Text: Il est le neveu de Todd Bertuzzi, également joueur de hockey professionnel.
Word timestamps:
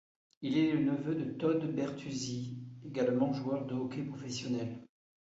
Il 0.41 0.57
est 0.57 0.71
le 0.71 0.79
neveu 0.79 1.13
de 1.13 1.25
Todd 1.33 1.63
Bertuzzi, 1.75 2.57
également 2.83 3.33
joueur 3.33 3.67
de 3.67 3.75
hockey 3.75 4.01
professionnel. 4.01 4.83